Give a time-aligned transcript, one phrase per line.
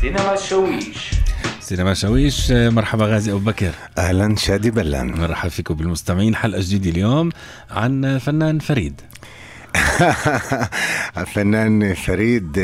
[0.00, 1.10] سينما الشاويش
[1.60, 3.70] سينما شاويش مرحبا غازي أبو بكر.
[3.98, 5.20] أهلا شادي بلان.
[5.20, 6.34] مرحبا فيكم بالمستمعين.
[6.34, 7.30] حلقة جديدة اليوم
[7.70, 9.00] عن فنان فريد.
[11.18, 12.58] الفنان فريد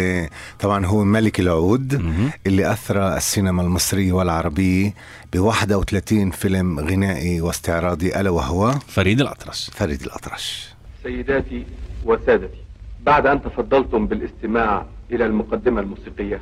[0.60, 2.12] طبعا هو ملك العود.
[2.46, 4.94] اللي اثرى السينما المصرية والعربية
[5.32, 9.70] ب 31 فيلم غنائي واستعراضي ألا وهو؟ فريد الأطرش.
[9.74, 10.68] فريد الأطرش.
[11.02, 11.66] سيداتي
[12.04, 12.58] وسادتي
[13.02, 16.40] بعد أن تفضلتم بالاستماع إلى المقدمة الموسيقية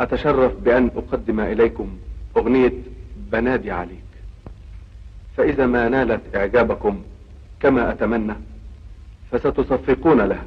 [0.00, 1.88] أتشرف بأن أقدم إليكم
[2.36, 2.72] أغنية
[3.32, 4.04] بنادي عليك.
[5.36, 7.02] فإذا ما نالت إعجابكم
[7.60, 8.34] كما أتمنى
[9.32, 10.44] فستصفقون لها.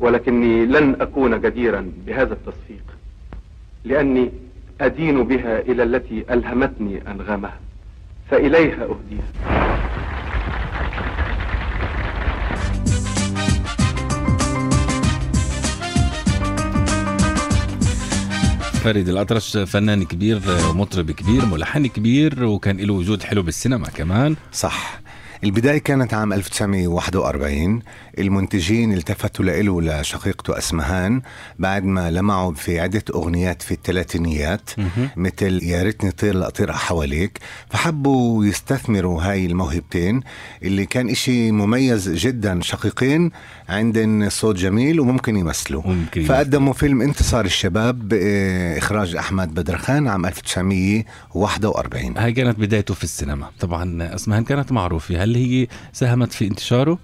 [0.00, 2.84] ولكني لن أكون جديرا بهذا التصفيق
[3.84, 4.30] لأني
[4.80, 7.60] أدين بها إلى التي ألهمتني أنغامها
[8.30, 9.61] فإليها أهديها.
[18.82, 20.40] فريد الأطرش فنان كبير
[20.74, 24.36] مطرب كبير ملحن كبير وكان له وجود حلو بالسينما كمان.
[24.52, 25.02] صح.
[25.44, 27.82] البداية كانت عام 1941
[28.18, 31.22] المنتجين التفتوا له لشقيقته أسمهان
[31.58, 34.70] بعد ما لمعوا في عدة أغنيات في الثلاثينيات
[35.16, 37.38] مثل يا ريتني طير لأطير حواليك
[37.70, 40.20] فحبوا يستثمروا هاي الموهبتين
[40.62, 43.30] اللي كان إشي مميز جدا شقيقين
[43.72, 45.82] عندن صوت جميل وممكن يمثلوا.
[45.86, 53.50] ممكن فقدموا فيلم انتصار الشباب بإخراج أحمد بدرخان عام 1941 هاي كانت بدايته في السينما.
[53.60, 55.24] طبعا أسمهان كانت معروفة.
[55.24, 56.98] هل هي ساهمت في انتشاره؟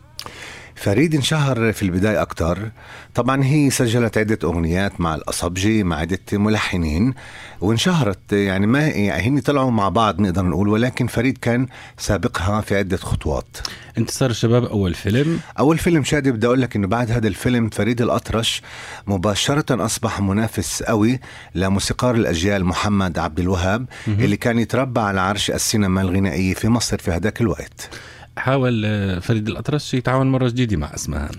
[0.79, 2.71] فريد انشهر في البداية أكتر.
[3.15, 7.15] طبعا هي سجلت عدة أغنيات مع الأصبجي مع عدة ملحنين
[7.61, 11.67] وانشهرت يعني ما يعني هن طلعوا مع بعض نقدر نقول ولكن فريد كان
[11.99, 13.57] سابقها في عدة خطوات.
[13.99, 18.03] انتصار الشباب أول فيلم؟ أول فيلم شادي بدي أقول لك إنه بعد هذا الفيلم فريد
[18.03, 18.63] الأطرش
[19.07, 21.21] مباشرة أصبح منافس قوي
[21.55, 27.11] لموسيقار الأجيال محمد عبد الوهاب اللي كان يتربى على عرش السينما الغنائية في مصر في
[27.11, 27.91] هذاك الوقت.
[28.39, 31.31] حاول آه، فريد الأطرش يتعاون مرة جديدة مع أسمهان.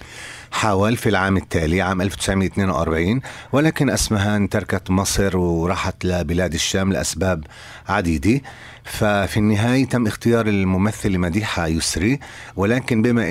[0.52, 3.22] حاول في العام التالي عام 1942
[3.52, 7.44] ولكن أسمهان تركت مصر وراحت لبلاد الشام لأسباب
[7.90, 8.42] عديدة.
[8.90, 12.20] ففي النهاية تم اختيار الممثلة مديحة يسري
[12.56, 13.24] ولكن بما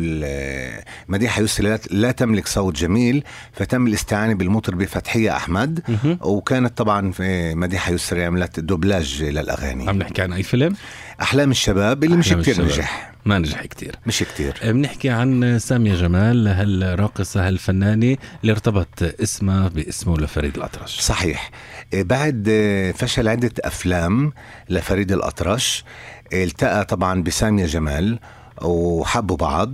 [0.00, 5.80] ال- مديحة يسري لا- تملك صوت جميل فتم الاستعانة بالمطربة فتحية أحمد.
[6.20, 9.88] وكانت طبعا في مديحة يسري عملت دوبلاج للأغاني.
[9.88, 10.76] عم نحكي عن أي فيلم؟
[11.22, 12.70] أحلام الشباب اللي مش أحلام كتير الشباب.
[12.78, 13.12] نجح.
[13.24, 13.96] ما نجح كتير.
[14.06, 14.54] مش كتير.
[14.64, 18.88] بنحكي عن سامية جمال هالراقصة هالفنانة اللي ارتبط
[19.22, 21.00] اسمها باسمه لفريد الأطرش.
[21.00, 21.50] صحيح.
[21.92, 22.50] إيه، بعد
[22.98, 24.32] فشل عدة أفلام
[24.70, 25.84] لفريد الأطرش.
[26.32, 28.18] إيه، التقى طبعا بسامية جمال
[28.62, 29.70] وحبوا بعض.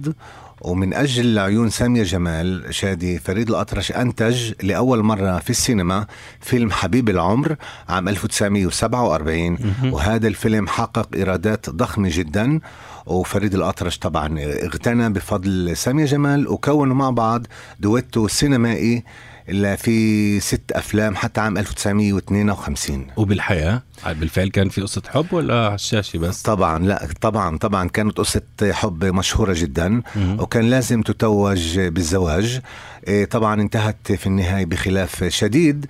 [0.61, 6.07] ومن أجل عيون سامية جمال شادي فريد الأطرش أنتج لأول مرة في السينما
[6.41, 7.57] فيلم حبيب العمر
[7.89, 12.61] عام 1947 وهذا الفيلم حقق إيرادات ضخمة جدا.
[13.07, 17.47] وفريد الأطرش طبعا اغتنى بفضل سامية جمال وكونوا مع بعض
[17.81, 19.05] دويتو سينمائي.
[19.49, 25.75] اللي في ست أفلام حتى عام 1952 وبالحياة؟ بالفعل كان في قصة حب ولا على
[25.75, 32.61] الشاشة بس؟ طبعا لا طبعا طبعا كانت قصة حب مشهورة جدا وكان لازم تتوج بالزواج.
[33.09, 35.87] إيه، طبعا انتهت في النهاية بخلاف شديد.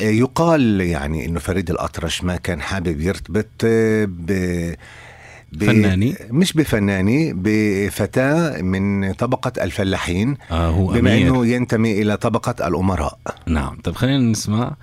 [0.00, 4.78] إيه، يقال يعني إنه فريد الأطرش ما كان حابب يرتبط إيه،
[5.60, 11.28] فناني؟ مش بفناني بفتاة من طبقة الفلاحين آه هو بما أمير.
[11.28, 13.18] إنه ينتمي إلى طبقة الأمراء.
[13.46, 13.80] نعم.
[13.84, 14.76] طب خلينا نسمع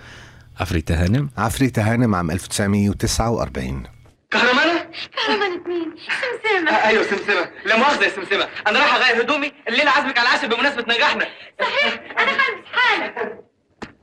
[0.59, 3.83] عفريتة هانم عفريتة هانم عام 1949
[4.31, 4.85] كهرمانة؟
[5.17, 6.71] كهربانة مين؟ سمسمة.
[6.71, 7.49] آه أيوه سمسمة.
[7.65, 8.47] لا مؤاخذة يا سمسمة.
[8.67, 11.25] أنا رايح أغير هدومي الليلة عازمك على العشاء بمناسبة نجاحنا.
[11.61, 12.01] صحيح.
[12.19, 13.41] أنا هلبس حالا.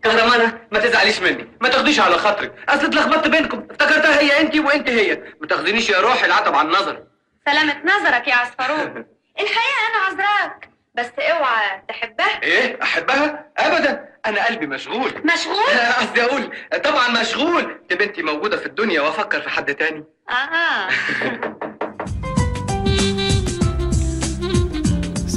[0.05, 1.49] كهرمانة ما تزعليش مني.
[1.61, 2.53] ما تاخديش على خاطرك.
[2.69, 3.67] أصل اتلخبطت بينكم.
[3.71, 5.23] افتكرتها هي انت وأنت هي.
[5.41, 7.03] ما تاخدينيش يا روحي العتب عن نظر
[7.49, 9.07] سلامة نظرك يا عصفروت
[9.41, 10.69] الحقيقة أنا عذراك.
[10.95, 12.43] بس اوعى تحبها.
[12.43, 14.09] إيه؟ أحبها؟ ابدا.
[14.27, 15.13] أنا قلبي مشغول.
[15.25, 16.53] مشغول؟ قصدي أقول
[16.85, 17.81] طبعا مشغول.
[17.89, 20.05] دي بنتي موجودة في الدنيا وأفكر في حد تاني.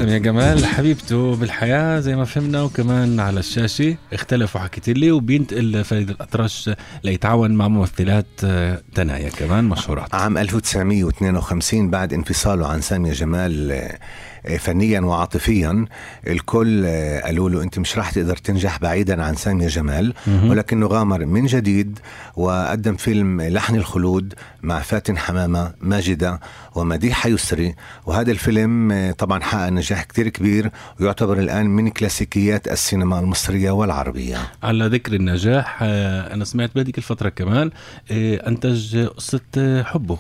[0.02, 5.84] آه سامية جمال حبيبته بالحياة زي ما فهمنا وكمان على الشاشة اختلفوا حكيت لي وبينتقل
[5.84, 6.70] فريد الأطرش
[7.04, 10.16] ليتعاون مع ممثلات آه، تنايا كمان مشهورات.
[10.16, 14.00] عام 1952 بعد انفصاله عن سامية جمال آه،
[14.46, 15.86] آه، فنيا وعاطفيا.
[16.28, 16.86] الكل
[17.24, 20.14] قالوا له أنت مش راح تقدر تنجح بعيدا عن سامية جمال.
[20.28, 22.00] ولكنه غامر من جديد
[22.36, 26.40] وقدم فيلم لحن الخلود مع فاتن حمامة ماجدة
[26.76, 27.76] ومديحة يسري.
[28.06, 34.38] وهذا الفيلم طبعا حقق نجاح كتير كبير ويعتبر الآن من كلاسيكيات السينما المصرية والعربية.
[34.64, 37.72] على ذكر النجاح آه، أنا سمعت بهذيك الفترة كمان
[38.12, 40.18] آه، أنتج قصه آه، حبه.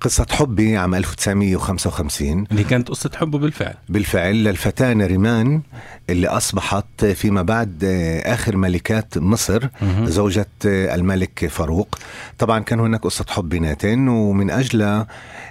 [0.00, 3.74] قصة حبي عام 1955 اللي كانت قصة حبه بالفعل.
[3.88, 5.62] بالفعل للفتاة نريمان
[6.10, 7.84] اللي أصبحت فيما بعد
[8.24, 10.06] آخر ملكات مصر مهم.
[10.06, 11.98] زوجة الملك فاروق.
[12.38, 15.06] طبعا كان هناك قصة حب بيناتين ومن أجلها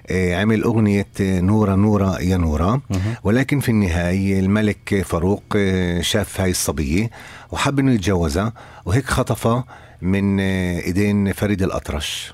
[0.09, 2.81] آه، عمل أغنية نورة نورة يا نورة.
[3.23, 7.09] ولكن في النهاية الملك فاروق آه، شاف هاي الصبية
[7.51, 8.53] وحب إنه يتجوزها
[8.85, 9.63] وهيك خطفها
[10.01, 12.33] من آه، إيدين فريد الأطرش.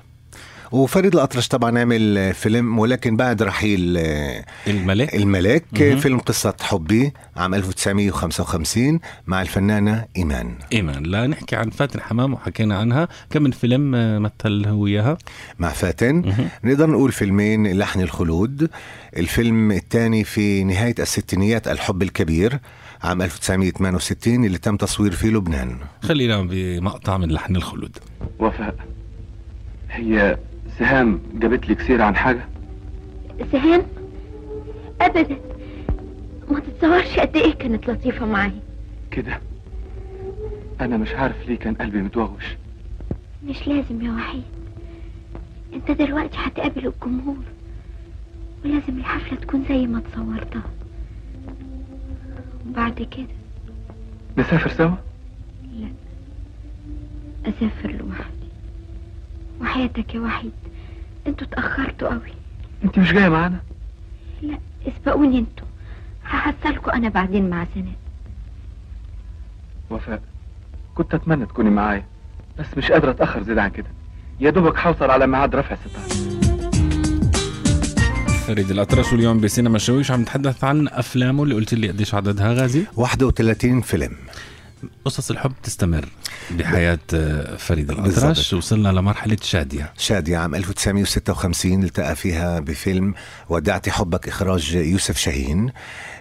[0.74, 5.96] وفريد الأطرش طبعا عمل فيلم ولكن بعد رحيل آه، الملك الملك مهم.
[5.98, 10.54] فيلم قصة حبي عام 1955 مع الفنانة إيمان.
[10.72, 13.08] إيمان لا نحكي عن فاتن حمام وحكينا عنها.
[13.30, 15.18] كم من فيلم آه، مثل هو وياها
[15.58, 16.14] مع فاتن.
[16.14, 16.48] مهم.
[16.64, 18.70] نقدر نقول فيلمين لحن الخلود.
[19.16, 22.58] الفيلم الثاني في نهاية الستينيات الحب الكبير
[23.02, 25.76] عام 1968 اللي تم تصوير في لبنان.
[26.02, 27.98] خلينا بمقطع من لحن الخلود.
[28.38, 28.74] وفاء
[29.90, 30.36] هي
[30.78, 32.44] سهام جابت لك سيرة عن حاجة؟
[33.52, 33.82] سهام؟
[35.00, 35.36] ابدا.
[36.50, 38.60] ما تتصورش قد إيه كانت لطيفة معايا.
[39.10, 39.40] كده.
[40.80, 42.44] أنا مش عارف ليه كان قلبي متوغوش.
[43.46, 44.42] مش لازم يا وحيد.
[45.74, 47.44] أنت دلوقتي هتقابل الجمهور.
[48.64, 50.62] ولازم الحفلة تكون زي ما تصورتها
[52.68, 53.26] وبعد كده؟
[54.38, 54.94] نسافر سوا؟
[55.72, 55.88] لا.
[57.46, 58.43] أسافر لوحدي.
[59.64, 60.52] وحياتك يا وحيد.
[61.26, 62.32] أنتوا اتأخرتوا قوي.
[62.84, 63.60] أنت مش جاية معانا؟
[64.42, 64.58] لا
[64.88, 65.66] اسبقوني أنتوا.
[66.24, 67.94] هحصلكوا أنا بعدين مع سناء
[69.90, 70.22] وفاء
[70.94, 72.04] كنت أتمنى تكوني معايا
[72.58, 73.86] بس مش قادرة أتأخر زيادة عن كده.
[74.40, 76.24] يا دوبك حوصل على ميعاد رفع الستار
[78.46, 82.86] فريد الأطرش واليوم بسينما شويش عم نتحدث عن أفلامه اللي قلت لي قديش عددها غازي؟
[82.96, 84.16] 31 فيلم.
[85.04, 86.08] قصص الحب تستمر
[86.50, 88.52] بحياة آه، فريد الأطرش.
[88.52, 89.92] وصلنا لمرحلة شادية.
[89.98, 93.14] شادية عام 1956 التقى فيها بفيلم
[93.48, 95.72] ودعت حبك إخراج يوسف شاهين.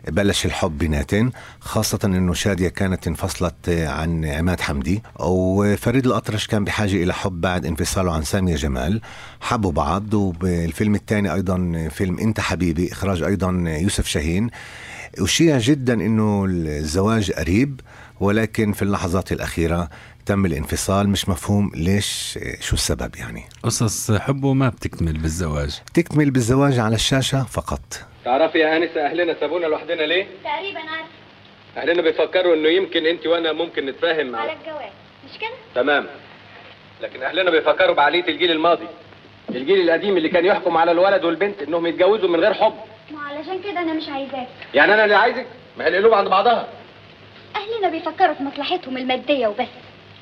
[0.07, 7.03] بلش الحب بيناتن خاصة أنه شادية كانت انفصلت عن عماد حمدي وفريد الأطرش كان بحاجة
[7.03, 9.01] إلى حب بعد انفصاله عن سامية جمال.
[9.41, 14.49] حبوا بعض وبالفيلم الثاني أيضا فيلم أنت حبيبي إخراج أيضا يوسف شاهين.
[15.19, 17.81] أشيع جدا أنه الزواج قريب
[18.27, 19.89] ولكن في اللحظات الأخيرة
[20.25, 25.79] تم الانفصال مش مفهوم ليش شو السبب يعني؟ قصص حبه ما بتكتمل بالزواج.
[25.93, 27.81] تكمل بالزواج على الشاشة فقط.
[28.25, 31.07] تعرفي يا انسه أهلنا سابونا لوحدنا ليه؟ تقريبا عارف
[31.77, 34.91] أهلنا بيفكروا إنه يمكن انت وأنا ممكن نتفاهم مع على الجواز
[35.25, 36.07] مش كده؟ تمام.
[37.01, 38.87] لكن أهلنا بيفكروا بعقلية الجيل الماضي.
[39.49, 42.73] الجيل القديم اللي كان يحكم على الولد والبنت إنهم يتجوزوا من غير حب.
[43.11, 44.47] ما علشان كده أنا مش عايزاك.
[44.73, 45.45] يعني أنا اللي عايزك؟
[45.77, 46.67] ما هي القلوب عند بعضها.
[47.55, 49.67] أهلنا بيفكروا في مصلحتهم المادية وبس.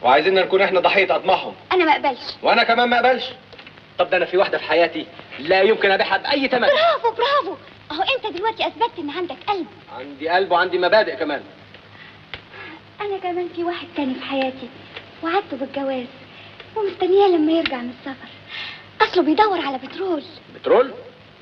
[0.01, 2.21] وعايزيننا نكون إحنا ضحية اطماعهم أنا ما أقبلش.
[2.43, 3.25] وأنا كمان ما أقبلش.
[3.99, 5.05] طب ده أنا في واحدة في حياتي
[5.39, 6.67] لا يمكن أبيعها بأي ثمن.
[6.67, 7.55] برافو برافو.
[7.91, 9.67] أهو أنت دلوقتي أثبتت إن عندك قلب.
[9.97, 11.43] عندي قلب وعندي مبادئ كمان.
[13.01, 14.69] أنا كمان في واحد تاني في حياتي.
[15.23, 16.07] وعدته بالجواز.
[16.75, 18.27] ومستنياه لما يرجع من السفر.
[19.01, 20.23] أصله بيدور على بترول.
[20.55, 20.93] بترول؟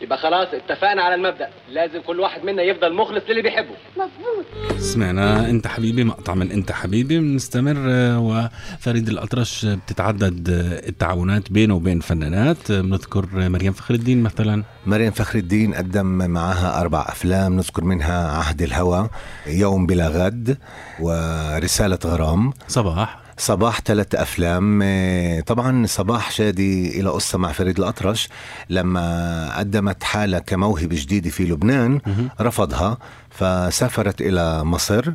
[0.01, 1.49] يبقى خلاص اتفقنا على المبدأ.
[1.71, 3.75] لازم كل واحد منا يفضل مخلص للي بيحبه.
[3.97, 4.79] مظبوط.
[4.79, 5.49] سمعنا.
[5.49, 7.19] انت حبيبي مقطع من انت حبيبي.
[7.19, 7.77] بنستمر
[8.19, 10.49] وفريد الأطرش بتتعدد
[10.87, 12.71] التعاونات بينه وبين فنانات.
[12.71, 14.63] بنذكر مريم فخر الدين مثلا.
[14.85, 17.55] مريم فخر الدين قدم معها أربع أفلام.
[17.55, 19.09] نذكر منها عهد الهوى
[19.47, 20.57] يوم بلا غد
[20.99, 22.53] ورسالة غرام.
[22.67, 23.28] صباح.
[23.39, 24.79] صباح ثلاث أفلام.
[24.83, 28.29] آه، طبعا صباح شادي إلى قصة مع فريد الأطرش
[28.69, 31.99] لما قدمت حالة كموهبة جديدة في لبنان
[32.41, 32.97] رفضها
[33.29, 35.11] فسافرت إلى مصر.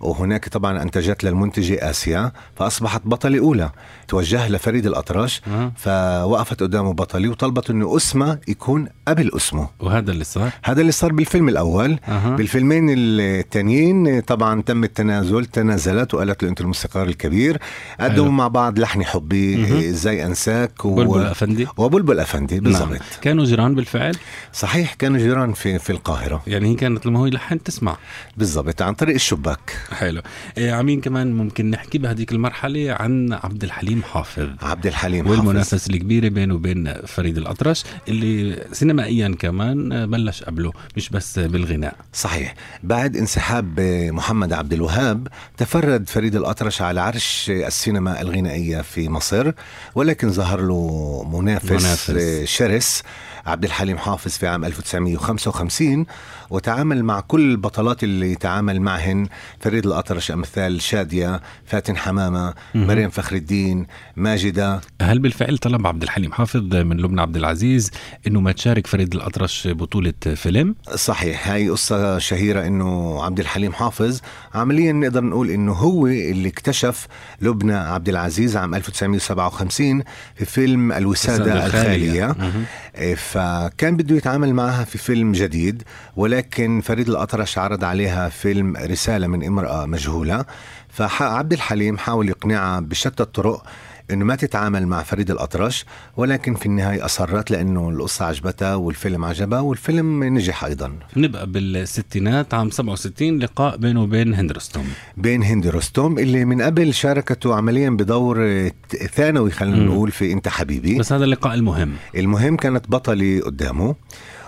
[0.00, 3.70] وهناك طبعا أنتجت للمنتجة آسيا فأصبحت بطلة أولى.
[4.08, 5.72] توجه لفريد الأطرش آه.
[5.76, 9.68] فوقفت قدامه بطلة وطلبت أنه أسمه يكون قبل اسمه.
[9.80, 11.98] وهذا اللي صار؟ هذا اللي صار بالفيلم الأول.
[12.08, 12.36] أها.
[12.36, 17.58] بالفيلمين التانيين طبعا تم التنازل تنازلت وقالت له أنت الموسيقار الكبير.
[18.00, 18.30] قدموا.
[18.30, 19.90] مع بعض لحن حبي.
[19.90, 20.94] إزاي أنساك و...
[20.94, 22.90] بلبل أفندي وبلبل افندي بالضبط.
[22.90, 23.00] نعم.
[23.22, 24.16] كانوا جيران بالفعل؟
[24.52, 26.42] صحيح كانوا جيران في في القاهرة.
[26.46, 27.96] يعني هي كانت لما هو يلحن تسمع.
[28.36, 29.89] بالضبط عن طريق الشباك.
[29.90, 30.22] حلو.
[30.58, 34.48] إيه عمين كمان ممكن نحكي بهديك المرحلة عن عبد الحليم حافظ.
[34.62, 35.38] عبد الحليم حافظ.
[35.38, 41.96] والمنافسه الكبيرة بينه وبين فريد الأطرش اللي سينمائيا كمان بلش قبله مش بس بالغناء.
[42.12, 42.54] صحيح.
[42.82, 43.80] بعد انسحاب
[44.12, 49.52] محمد عبد الوهاب تفرد فريد الأطرش على عرش السينما الغنائية في مصر
[49.94, 51.70] ولكن ظهر له منافس.
[51.70, 52.44] منافس.
[52.44, 53.02] شرس.
[53.46, 56.06] عبد الحليم حافظ في عام 1955
[56.50, 59.26] وتعامل مع كل البطلات اللي تعامل معهن.
[59.60, 62.54] فريد الأطرش أمثال شادية فاتن حمامة.
[62.74, 64.80] مريم فخر الدين ماجدة.
[65.02, 67.90] هل بالفعل طلب عبد الحليم حافظ من لبنى عبد العزيز
[68.26, 71.48] إنه ما تشارك فريد الأطرش بطولة فيلم؟ صحيح.
[71.48, 74.20] هاي قصة شهيرة إنه عبد الحليم حافظ
[74.54, 77.06] عمليا نقدر نقول إنه هو اللي اكتشف
[77.40, 80.02] لبنى عبد العزيز عام 1957
[80.34, 82.34] في فيلم الوسادة الخالية.
[82.38, 82.64] مهم.
[82.96, 85.82] إيه، فكان بده يتعامل معها في فيلم جديد
[86.16, 86.39] ولكن
[86.82, 90.44] فريد الأطرش عرض عليها فيلم رسالة من امرأة مجهولة.
[90.88, 93.62] فعبد الحليم حاول يقنعها بشتى الطرق
[94.10, 95.84] إنه ما تتعامل مع فريد الأطرش
[96.16, 100.92] ولكن في النهاية أصرت لأنه القصة عجبتها والفيلم عجبها والفيلم نجح أيضا.
[101.16, 104.84] نبقى بالستينات عام 67 لقاء بينه وبين هندرستون
[105.16, 108.68] بين هند رستم اللي من قبل شاركته عمليا بدور
[109.12, 109.84] ثانوي خلينا.
[109.84, 110.98] نقول في انت حبيبي.
[110.98, 111.92] بس هذا اللقاء المهم.
[112.16, 113.94] المهم كانت بطلة قدامه.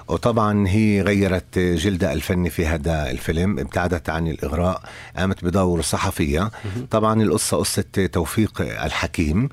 [0.09, 4.83] وطبعا هي غيرت جلدها الفني في هذا الفيلم ابتعدت عن الإغراء
[5.17, 6.51] قامت بدور صحفية.
[6.91, 9.49] طبعا القصة قصة توفيق الحكيم.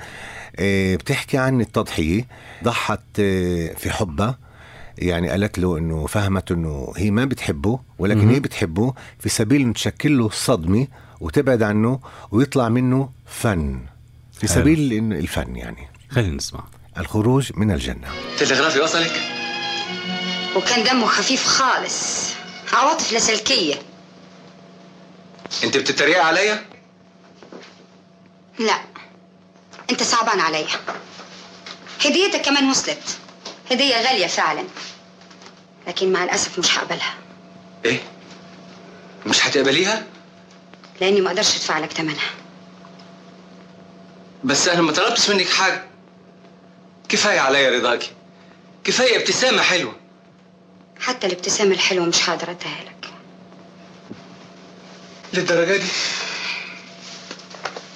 [0.56, 2.28] آه، بتحكي عن التضحية
[2.64, 4.38] ضحت آه، في حبها
[4.98, 8.30] يعني قالت له إنه فهمت إنه هي ما بتحبه ولكن مهم.
[8.30, 10.88] هي بتحبه في سبيل إنه تشكل له صدمة
[11.20, 12.00] وتبعد عنه
[12.32, 13.80] ويطلع منه فن.
[14.34, 14.48] في.
[14.48, 15.88] سبيل إنه الفن يعني.
[16.10, 16.64] خلينا نسمع.
[16.98, 18.08] الخروج من الجنة.
[18.40, 19.39] تلغرافي وصلك؟
[20.56, 22.30] وكان دمه خفيف خالص.
[22.74, 23.76] عواطف لاسلكية.
[25.64, 26.66] انت بتتريق عليا؟
[28.60, 28.80] لا.
[29.90, 30.68] انت صعبان عليا.
[32.06, 33.18] هديتك كمان وصلت.
[33.72, 34.64] هدية غالية فعلا.
[35.88, 37.14] لكن مع الأسف مش هقبلها.
[37.86, 38.00] إيه؟
[39.26, 40.06] مش هتقبليها؟
[41.02, 42.30] لأني ما أقدرش أدفع لك ثمنها
[44.44, 45.84] بس أنا ما طلبتش منك حاجة.
[47.10, 48.12] كفاية عليا رضاكي.
[48.84, 49.96] كفاية ابتسامة حلوة.
[51.00, 53.10] حتى الابتسامة الحلوة مش هقدر أديها لك.
[55.34, 55.88] للدرجة دي؟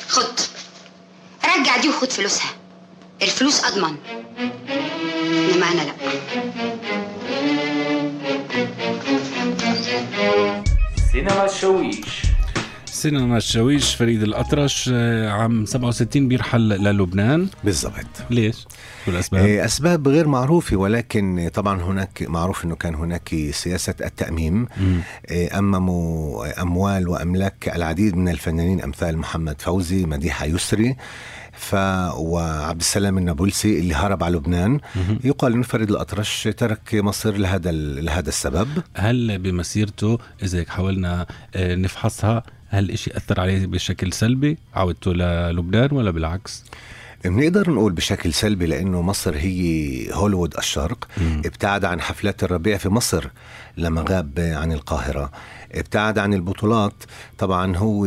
[0.08, 0.40] خد.
[1.46, 2.50] رجع دي وخد فلوسها.
[3.22, 3.98] الفلوس أضمن.
[5.22, 5.94] إنما أنا لأ.
[11.12, 11.48] سينما
[13.06, 18.66] الشويش سينما الشاويش فريد الأطرش آه، عام 67 بيرحل للبنان بالضبط ليش؟
[19.06, 24.68] شو الأسباب؟ إيه، أسباب غير معروفة ولكن طبعا هناك معروف أنه كان هناك سياسة التأميم.
[25.30, 30.96] إيه، أمموا أموال وأملاك العديد من الفنانين أمثال محمد فوزي مديحة يسري
[31.54, 31.76] ف
[32.16, 34.80] وعبد السلام النابلسي اللي هرب على لبنان.
[35.24, 40.18] يقال إنه فريد الأطرش ترك مصر لهذا لهذا السبب هل بمسيرته
[40.54, 42.44] هيك حاولنا آه، نفحصها
[42.74, 46.64] هل إشي أثر عليه بشكل سلبي عودته للبنان ولا بالعكس؟
[47.26, 51.42] بنقدر نقول بشكل سلبي لأنه مصر هي هوليوود الشرق مم.
[51.46, 53.26] ابتعد عن حفلات الربيع في مصر
[53.78, 55.32] لما غاب عن القاهرة
[55.72, 56.94] ابتعد عن البطولات
[57.38, 58.06] طبعا هو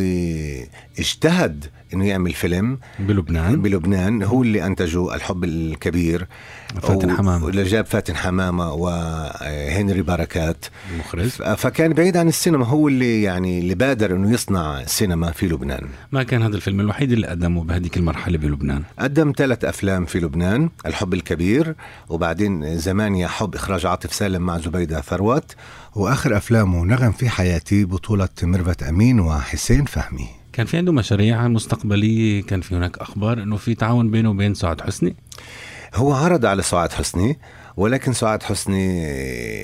[0.98, 3.62] اجتهد إنه يعمل فيلم بلبنان.
[3.62, 4.22] بلبنان.
[4.22, 6.26] هو اللي أنتجه الحب الكبير.
[6.82, 7.44] فاتن حمامة.
[7.44, 10.64] واللي جاب فاتن حمامة وهنري بركات.
[10.92, 12.66] المخرج فكان بعيد عن السينما.
[12.66, 15.86] هو اللي يعني اللي بادر إنه يصنع سينما في لبنان.
[16.12, 18.82] ما كان هذا الفيلم الوحيد اللي قدمه بهذيك المرحلة بلبنان.
[18.98, 20.70] قدم ثلاث أفلام في لبنان.
[20.86, 21.74] الحب الكبير
[22.08, 25.54] وبعدين زمان يا حب إخراج عاطف سالم مع زبيدة ثروت.
[25.94, 30.28] وآخر أفلامه نغم في حياتي بطولة ميرفت أمين وحسين فهمي.
[30.56, 34.80] كان في عنده مشاريع مستقبلية كان في هناك أخبار أنه في تعاون بينه وبين سعد
[34.80, 35.16] حسني.
[35.94, 37.38] هو عرض على سعاد حسني
[37.76, 39.02] ولكن سعاد حسني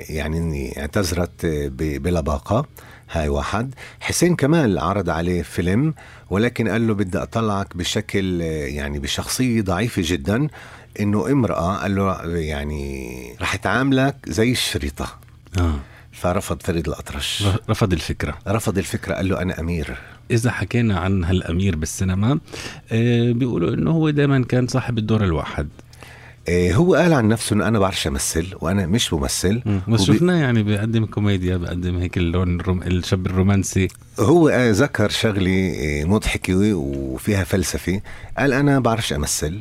[0.08, 2.66] يعني اعتذرت ب- بلباقة
[3.10, 3.74] هاي واحد.
[4.00, 5.94] حسين كمال عرض عليه فيلم
[6.30, 10.48] ولكن قال له بدي أطلعك بشكل يعني بشخصية ضعيفة جدا.
[11.00, 15.18] إنه امرأة قال له يعني رح تعاملك زي الشريطة.
[15.58, 15.74] آه.
[16.12, 17.44] فرفض فريد الأطرش.
[17.70, 18.38] رفض الفكرة.
[18.48, 19.98] رفض الفكرة قال له أنا أمير.
[20.32, 22.38] إذا حكينا عن هالأمير بالسينما
[22.92, 25.68] آه بيقولوا أنه هو دائما كان صاحب الدور الواحد.
[26.48, 29.62] إيه هو قال عن نفسه إنه أنا بعرفش امثل وأنا مش ممثل.
[29.88, 32.82] بس وبي- شفناه يعني بيقدم كوميديا بيقدم هيك اللون الروم...
[32.82, 33.88] الشاب الرومانسي.
[34.20, 38.00] هو آه، ذكر شغلة آه، مضحكة وفيها فلسفة.
[38.38, 39.60] قال أنا بعرفش أمثل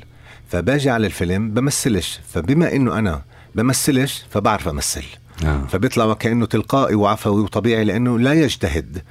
[0.50, 2.20] فباجي على الفيلم بمثلش.
[2.34, 3.22] فبما إنه أنا
[3.56, 5.04] بمثلش فبعرف أمثل.
[5.46, 5.68] آه.
[5.68, 9.01] فبيطلع وكأنه تلقائي وعفوي وطبيعي لأنه لا يجتهد.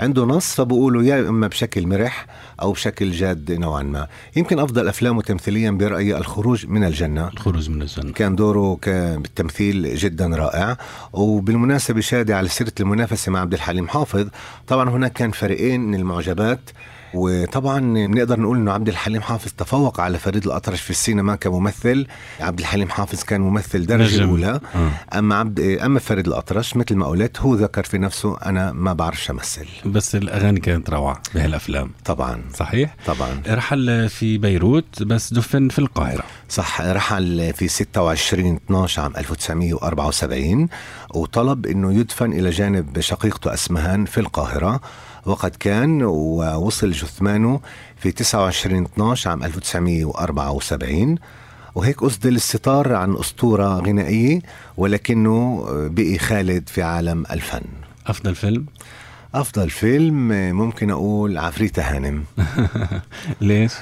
[0.00, 2.26] عنده نص فبقولوا يا إما بشكل مرح
[2.62, 4.06] أو بشكل جاد نوعا ما.
[4.36, 7.28] يمكن أفضل أفلامه تمثيليا برأيي الخروج من الجنة.
[7.28, 8.12] الخروج من الجنة.
[8.12, 8.78] كان دوره
[9.16, 10.76] بالتمثيل جدا رائع.
[11.12, 14.28] وبالمناسبة شادي على سيرة المنافسة مع عبد الحليم حافظ.
[14.66, 16.60] طبعا هناك كان فريقين من المعجبات.
[17.14, 22.06] وطبعا بنقدر نقول إنه عبد الحليم حافظ تفوق على فريد الأطرش في السينما كممثل.
[22.40, 24.28] عبد الحليم حافظ كان ممثل درجة نجم.
[24.28, 25.18] اولى آه.
[25.18, 29.30] أما عبد أما فريد الأطرش مثل ما قلت هو ذكر في نفسه أنا ما بعرفش
[29.30, 29.66] أمثل.
[29.86, 31.90] بس الأغاني كانت روعة بهالأفلام.
[32.04, 32.42] طبعا.
[32.54, 33.42] صحيح؟ طبعا.
[33.48, 36.22] رحل في بيروت بس دفن في القاهرة.
[36.48, 40.68] صح رحل في 26 12 عام 1974
[41.14, 44.80] وطلب إنه يدفن إلى جانب شقيقته أسمهان في القاهرة.
[45.26, 47.60] وقد كان ووصل جثمانه
[47.96, 51.14] في 29 12 عام 1974
[51.74, 54.40] وهيك أسدل الستار عن أسطورة غنائية
[54.76, 57.62] ولكنه بقي خالد في عالم الفن.
[58.06, 58.66] أفضل فيلم؟
[59.34, 62.24] أفضل فيلم ممكن أقول عفريتة هانم.
[63.40, 63.72] ليش؟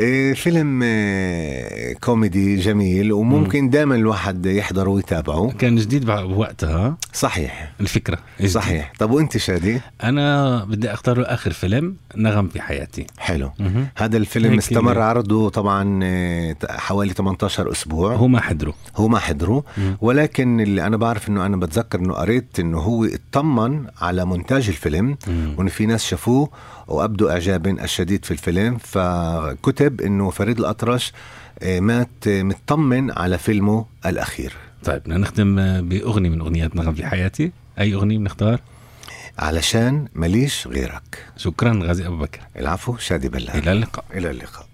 [0.00, 5.50] إيه، فيلم إيه، كوميدي جميل وممكن دائما الواحد يحضره ويتابعه.
[5.58, 7.72] كان جديد بوقتها صحيح.
[7.80, 8.50] الفكرة جديد.
[8.50, 8.92] صحيح.
[8.98, 13.06] طب وأنت شادي؟ أنا بدي أختار آخر فيلم نغم في حياتي.
[13.18, 13.50] حلو.
[13.58, 13.86] مهم.
[13.96, 18.14] هذا الفيلم استمر اللي- عرضه طبعا إيه، حوالي 18 أسبوع.
[18.14, 18.74] هو ما حضره.
[18.96, 19.64] هو ما حضره.
[20.00, 25.16] ولكن اللي أنا بعرف إنه أنا بتذكر إنه قريت إنه هو اطمن على مونتاج الفيلم.
[25.58, 26.48] وإنه في ناس شافوه
[26.88, 31.12] وابدوا اعجابا الشديد في الفيلم فكتب إنه فريد الأطرش
[31.62, 34.52] آه، مات آه، مطمن على فيلمه الأخير.
[34.84, 35.54] طيب بدنا نختم
[35.88, 37.52] بأغنية من أغنيات نغم في حياتي.
[37.78, 38.60] أي أغنية بنختار؟
[39.38, 41.26] علشان ماليش غيرك.
[41.36, 42.40] شكرا غازي أبو بكر.
[42.56, 44.04] العفو شادي بالله إلى اللقاء.
[44.14, 44.65] إلى اللقاء.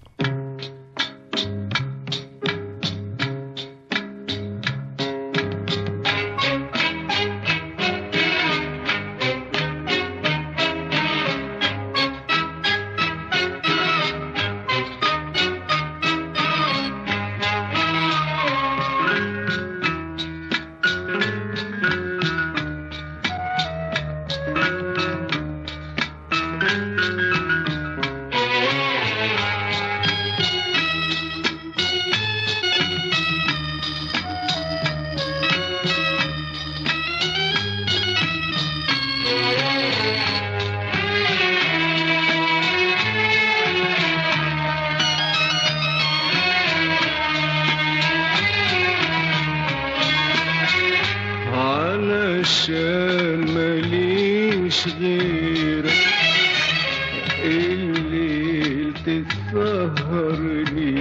[57.45, 60.95] الليل تسهرني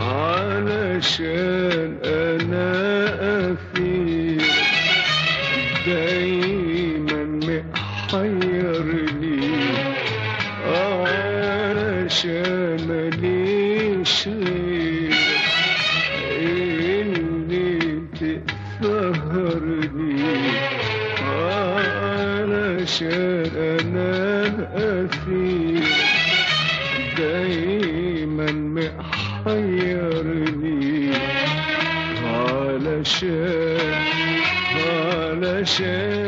[0.00, 2.70] علشان أنا
[3.52, 3.89] اثير
[33.10, 33.26] علشان
[34.76, 36.19] علشان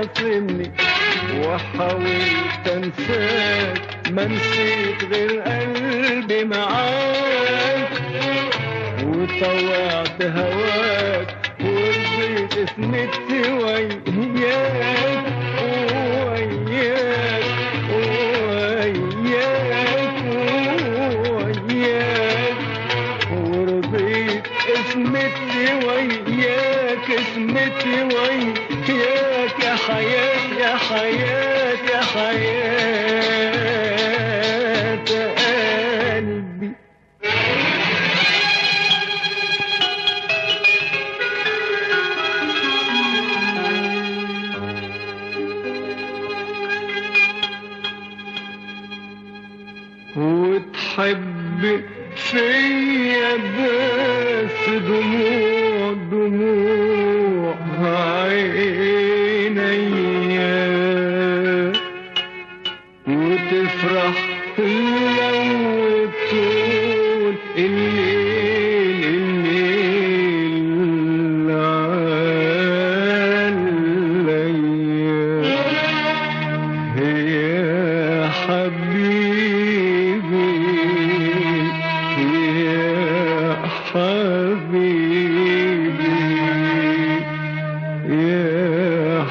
[0.00, 0.70] يخاصمني
[1.38, 7.90] وحاولت انساك ما نسيت غير قلبي معاك.
[9.04, 13.10] وطوعت هواك ورضيت اسمك
[13.62, 15.09] وياك.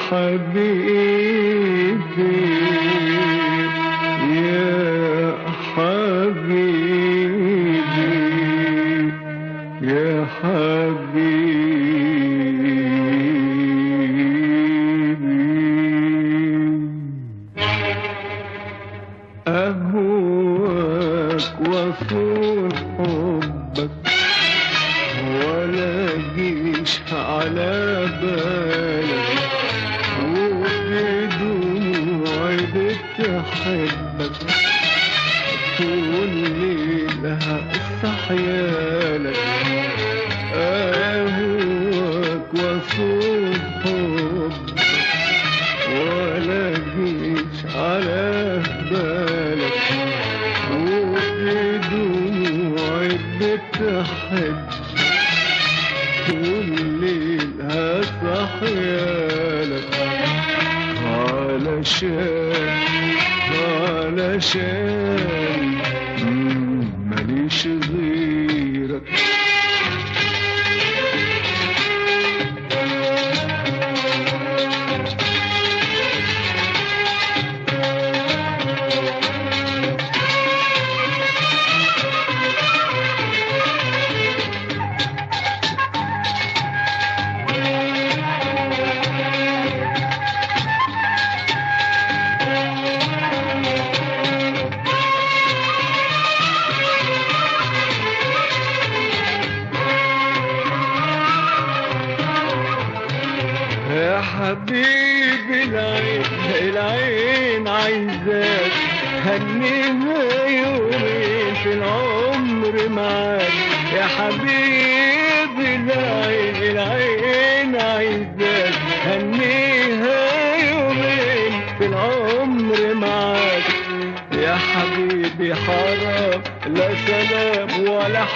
[0.00, 1.90] حبيبي.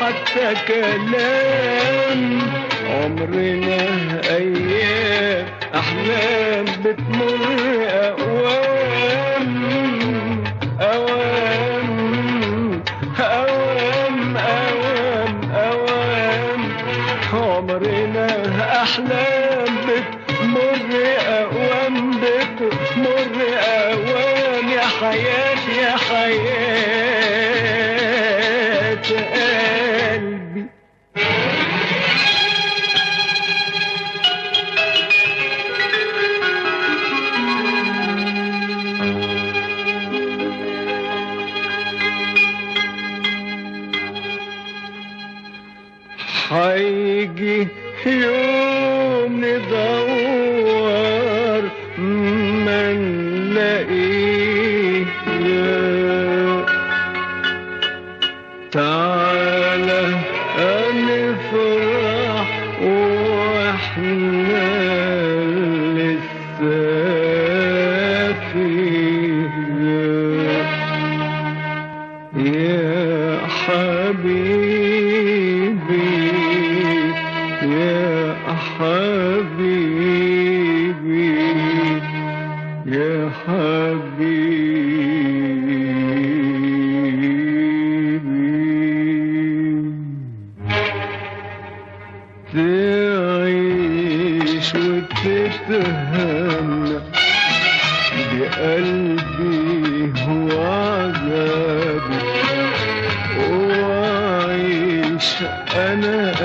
[0.04, 2.38] حتى كلام
[2.90, 3.86] عمرنا
[4.36, 7.40] أيام أحلام بتمر
[7.88, 9.48] أوام.
[10.80, 11.88] أوام.
[13.20, 14.36] أوام.
[14.36, 15.40] أوام.
[15.54, 16.60] أوام.
[17.32, 19.33] عمرنا أحلام
[59.74, 61.50] Alif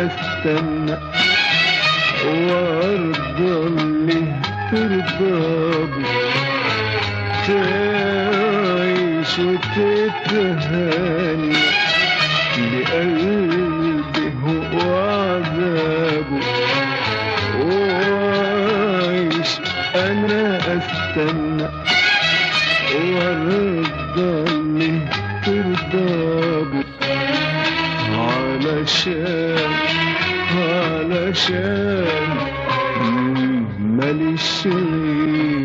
[0.10, 0.98] استنى.
[2.26, 4.22] وارضى اللي
[4.72, 5.39] ترضى
[7.48, 10.89] تعيش وتتهنى
[12.72, 14.43] لقلبه
[14.74, 16.43] وعذابه
[17.65, 19.52] وعيش
[19.95, 21.67] أنا أستنى.
[22.95, 24.93] وارضى اللي
[25.45, 26.84] ترضى
[28.17, 29.38] علشان
[31.30, 32.28] علشان
[33.80, 35.59] ماليش غير